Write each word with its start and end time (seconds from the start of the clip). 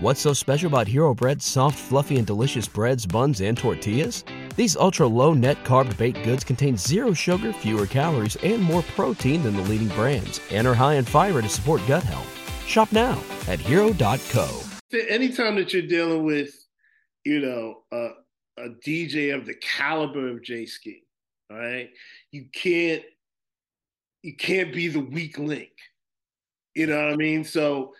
What's 0.00 0.20
so 0.20 0.32
special 0.32 0.68
about 0.68 0.86
Hero 0.86 1.12
Bread's 1.12 1.44
soft, 1.44 1.76
fluffy, 1.76 2.18
and 2.18 2.26
delicious 2.26 2.68
breads, 2.68 3.04
buns, 3.04 3.40
and 3.40 3.58
tortillas? 3.58 4.22
These 4.54 4.76
ultra 4.76 5.08
low 5.08 5.34
net 5.34 5.64
carb 5.64 5.96
baked 5.98 6.22
goods 6.22 6.44
contain 6.44 6.76
zero 6.76 7.12
sugar, 7.12 7.52
fewer 7.52 7.84
calories, 7.84 8.36
and 8.36 8.62
more 8.62 8.82
protein 8.94 9.42
than 9.42 9.56
the 9.56 9.62
leading 9.62 9.88
brands, 9.88 10.40
and 10.52 10.68
are 10.68 10.74
high 10.74 10.94
in 10.94 11.04
fiber 11.04 11.42
to 11.42 11.48
support 11.48 11.82
gut 11.88 12.04
health. 12.04 12.32
Shop 12.64 12.92
now 12.92 13.20
at 13.48 13.58
hero.co. 13.58 14.60
Anytime 15.08 15.56
that 15.56 15.72
you're 15.72 15.82
dealing 15.82 16.22
with, 16.22 16.54
you 17.24 17.40
know, 17.40 17.82
a, 17.90 18.10
a 18.58 18.68
DJ 18.86 19.34
of 19.34 19.46
the 19.46 19.54
caliber 19.54 20.28
of 20.28 20.44
J 20.44 20.66
Ski, 20.66 21.02
all 21.50 21.58
right, 21.58 21.90
you 22.30 22.44
can't 22.54 23.02
you 24.22 24.36
can't 24.36 24.72
be 24.72 24.86
the 24.86 25.00
weak 25.00 25.38
link. 25.38 25.72
You 26.76 26.86
know 26.86 27.02
what 27.02 27.14
I 27.14 27.16
mean? 27.16 27.42
So 27.42 27.94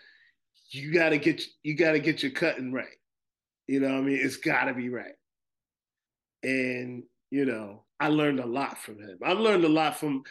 you 0.69 0.93
gotta 0.93 1.17
get 1.17 1.41
you 1.63 1.75
gotta 1.75 1.99
get 1.99 2.23
your 2.23 2.31
cutting 2.31 2.71
right. 2.71 2.87
You 3.67 3.79
know 3.79 3.97
I 3.97 4.01
mean? 4.01 4.19
It's 4.21 4.37
gotta 4.37 4.73
be 4.73 4.89
right. 4.89 5.15
And, 6.43 7.03
you 7.31 7.45
know, 7.45 7.83
I 7.99 8.07
learned 8.07 8.39
a 8.39 8.45
lot 8.45 8.77
from 8.77 8.99
him. 8.99 9.19
I've 9.23 9.39
learned 9.39 9.65
a 9.65 9.69
lot 9.69 9.97
from, 9.99 10.23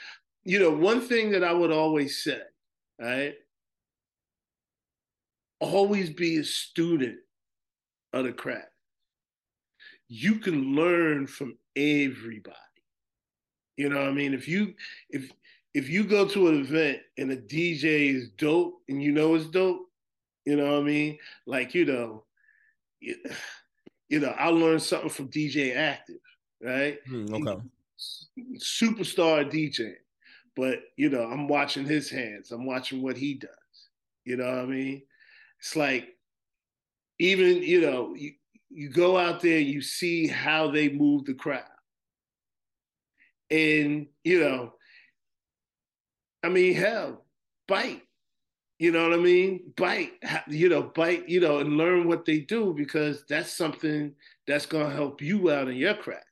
you 0.45 0.59
know, 0.59 0.71
one 0.71 1.01
thing 1.01 1.31
that 1.33 1.45
I 1.45 1.53
would 1.53 1.71
always 1.71 2.23
say, 2.23 2.41
right? 3.01 3.35
Always 5.61 6.11
be 6.11 6.39
a 6.39 6.45
student 6.45 7.19
of 8.13 8.25
the 8.25 8.33
craft. 8.33 8.71
You 10.09 10.37
can 10.37 10.75
learn 10.75 11.27
from 11.27 11.59
everybody. 11.77 12.57
You 13.77 13.89
know 13.89 14.01
I 14.01 14.13
mean? 14.13 14.35
If 14.35 14.49
you 14.49 14.75
if 15.11 15.31
if 15.75 15.89
you 15.89 16.05
go 16.05 16.27
to 16.27 16.49
an 16.49 16.61
event 16.61 17.01
and 17.19 17.31
a 17.31 17.37
DJ 17.37 18.15
is 18.15 18.31
dope 18.31 18.81
and 18.89 19.01
you 19.03 19.13
know 19.13 19.35
it's 19.35 19.47
dope, 19.47 19.88
you 20.49 20.57
know 20.57 20.73
what 20.73 20.81
I 20.81 20.83
mean? 20.83 21.19
Like, 21.47 21.75
you 21.75 21.85
know, 21.85 22.25
you, 23.01 23.17
you 24.09 24.19
know, 24.19 24.35
I 24.39 24.49
learned 24.49 24.81
something 24.81 25.11
from 25.11 25.29
DJ 25.29 25.77
Active, 25.77 26.23
right? 26.63 26.99
Mm, 27.07 27.35
okay. 27.35 27.63
Superstar 28.57 29.51
DJ. 29.51 29.93
But, 30.57 30.79
you 30.97 31.11
know, 31.11 31.25
I'm 31.25 31.49
watching 31.49 31.85
his 31.85 32.09
hands. 32.09 32.51
I'm 32.51 32.65
watching 32.65 33.03
what 33.03 33.19
he 33.19 33.35
does. 33.35 33.51
You 34.25 34.39
know 34.39 34.47
what 34.47 34.61
I 34.61 34.65
mean? 34.65 35.03
It's 35.61 35.77
like 35.77 36.17
even, 37.19 37.63
you 37.63 37.83
know, 37.83 38.15
you, 38.15 38.33
you 38.71 38.89
go 38.89 39.19
out 39.19 39.43
there, 39.43 39.59
you 39.59 39.83
see 39.83 40.27
how 40.29 40.71
they 40.71 40.89
move 40.89 41.27
the 41.27 41.35
crowd. 41.35 41.63
And, 43.51 44.07
you 44.25 44.41
know, 44.41 44.73
I 46.43 46.49
mean, 46.49 46.75
hell, 46.75 47.27
bite. 47.67 48.08
You 48.79 48.93
know 48.93 49.09
what 49.09 49.19
I 49.19 49.23
mean? 49.23 49.73
Bite, 49.77 50.13
you 50.47 50.69
know, 50.69 50.83
bite, 50.83 51.29
you 51.29 51.41
know, 51.41 51.59
and 51.59 51.77
learn 51.77 52.07
what 52.07 52.25
they 52.25 52.41
do 52.41 52.73
because 52.77 53.25
that's 53.29 53.53
something 53.53 54.15
that's 54.47 54.67
going 54.67 54.89
to 54.89 54.95
help 54.95 55.21
you 55.21 55.51
out 55.51 55.69
in 55.69 55.77
your 55.77 55.95
craft. 55.95 56.25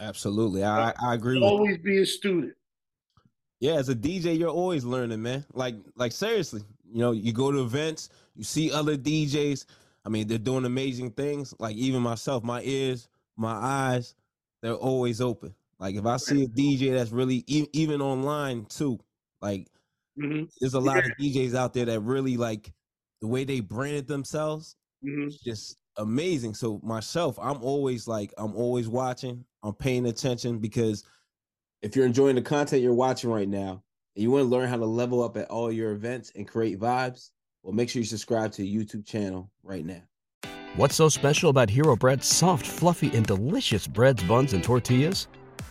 Absolutely. 0.00 0.64
I, 0.64 0.92
I 1.02 1.14
agree 1.14 1.42
Always 1.42 1.78
be 1.78 2.00
a 2.00 2.06
student. 2.06 2.54
Yeah, 3.58 3.74
as 3.74 3.90
a 3.90 3.94
DJ, 3.94 4.38
you're 4.38 4.48
always 4.48 4.84
learning, 4.84 5.20
man. 5.20 5.44
Like, 5.52 5.74
like 5.96 6.12
seriously, 6.12 6.62
you 6.90 7.00
know, 7.00 7.12
you 7.12 7.32
go 7.32 7.52
to 7.52 7.60
events, 7.60 8.08
you 8.34 8.44
see 8.44 8.72
other 8.72 8.96
DJs. 8.96 9.66
I 10.06 10.08
mean, 10.08 10.28
they're 10.28 10.38
doing 10.38 10.64
amazing 10.64 11.10
things. 11.10 11.52
Like 11.58 11.76
even 11.76 12.00
myself, 12.00 12.42
my 12.42 12.62
ears, 12.62 13.08
my 13.36 13.52
eyes, 13.52 14.14
they're 14.62 14.72
always 14.72 15.20
open. 15.20 15.54
Like 15.78 15.96
if 15.96 16.06
I 16.06 16.16
see 16.16 16.44
a 16.44 16.48
DJ 16.48 16.92
that's 16.92 17.10
really 17.10 17.44
even 17.46 18.00
online 18.00 18.64
too, 18.66 18.98
like 19.42 19.66
mm-hmm. 20.20 20.44
there's 20.60 20.74
a 20.74 20.80
lot 20.80 21.04
yeah. 21.04 21.10
of 21.10 21.16
DJs 21.18 21.54
out 21.54 21.74
there 21.74 21.86
that 21.86 22.00
really 22.00 22.36
like 22.36 22.72
the 23.20 23.26
way 23.26 23.44
they 23.44 23.60
branded 23.60 24.06
themselves. 24.06 24.76
Mm-hmm. 25.04 25.28
just 25.42 25.78
amazing. 25.96 26.54
So 26.54 26.80
myself, 26.82 27.38
I'm 27.40 27.62
always 27.62 28.06
like 28.06 28.34
I'm 28.38 28.54
always 28.54 28.88
watching. 28.88 29.44
I'm 29.62 29.74
paying 29.74 30.06
attention 30.06 30.58
because 30.58 31.04
if 31.82 31.96
you're 31.96 32.06
enjoying 32.06 32.36
the 32.36 32.42
content 32.42 32.82
you're 32.82 32.94
watching 32.94 33.30
right 33.30 33.48
now 33.48 33.82
and 34.14 34.22
you 34.22 34.30
want 34.30 34.42
to 34.42 34.48
learn 34.48 34.68
how 34.68 34.76
to 34.76 34.84
level 34.84 35.22
up 35.22 35.36
at 35.36 35.48
all 35.48 35.72
your 35.72 35.92
events 35.92 36.32
and 36.34 36.46
create 36.46 36.78
vibes, 36.78 37.30
well, 37.62 37.72
make 37.72 37.88
sure 37.88 38.00
you 38.00 38.06
subscribe 38.06 38.52
to 38.52 38.62
the 38.62 38.76
YouTube 38.76 39.06
channel 39.06 39.50
right 39.62 39.84
now. 39.84 40.02
What's 40.76 40.94
so 40.94 41.08
special 41.08 41.50
about 41.50 41.68
Hero 41.68 41.96
Bread's 41.96 42.26
soft, 42.26 42.66
fluffy, 42.66 43.14
and 43.16 43.26
delicious 43.26 43.86
breads, 43.86 44.22
buns, 44.22 44.52
and 44.52 44.62
tortillas? 44.62 45.26